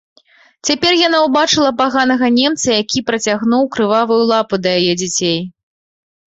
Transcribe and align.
Цяпер 0.67 0.93
яна 1.07 1.17
ўбачыла 1.25 1.71
паганага 1.81 2.29
немца, 2.37 2.69
які 2.83 2.99
працягнуў 3.11 3.69
крывавую 3.77 4.19
лапу 4.33 4.61
да 4.65 4.75
яе 4.81 4.93
дзяцей. 5.05 5.39